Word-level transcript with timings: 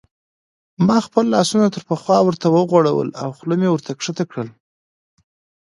ما 0.87 0.97
خپل 1.05 1.25
لاسونه 1.33 1.67
تر 1.75 1.81
پخوا 1.89 2.17
ورته 2.23 2.47
وغوړول 2.51 3.09
او 3.21 3.29
خوله 3.37 3.55
مې 3.61 3.69
ورته 3.71 3.91
کښته 3.99 4.23
کړل. 4.31 4.49